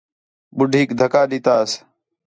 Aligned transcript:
ٻُڈھیک 0.57 0.89
دِھکا 0.99 1.21
ݙِتّاس 1.29 1.71